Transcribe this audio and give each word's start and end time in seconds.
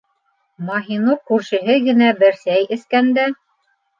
Маһинур 0.69 1.19
күршеһе 1.31 1.75
генә 1.89 2.09
бер 2.23 2.39
сәй 2.45 2.65
эскәндә: 2.79 3.29